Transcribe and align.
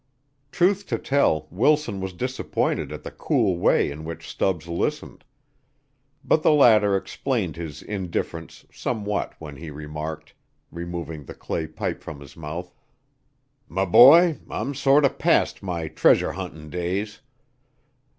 Truth 0.51 0.87
to 0.87 0.97
tell, 0.97 1.47
Wilson 1.51 2.01
was 2.01 2.11
disappointed 2.13 2.91
at 2.91 3.03
the 3.03 3.11
cool 3.11 3.59
way 3.59 3.91
in 3.91 4.03
which 4.03 4.27
Stubbs 4.27 4.67
listened. 4.67 5.23
But 6.25 6.41
the 6.41 6.51
latter 6.53 6.97
explained 6.97 7.55
his 7.55 7.83
indifference 7.83 8.65
somewhat 8.71 9.35
when 9.37 9.57
he 9.57 9.69
remarked, 9.69 10.33
removing 10.71 11.25
the 11.25 11.35
clay 11.35 11.67
pipe 11.67 12.01
from 12.01 12.19
his 12.19 12.35
mouth: 12.35 12.73
"M' 13.69 13.91
boy, 13.91 14.39
I'm 14.49 14.73
sorter 14.73 15.07
past 15.07 15.61
my 15.61 15.87
treasure 15.87 16.31
hunting 16.31 16.71
days. 16.71 17.21